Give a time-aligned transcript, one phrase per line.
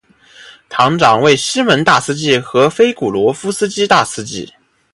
[0.67, 4.51] 堂长为西蒙大司祭和菲古罗夫斯基大司祭。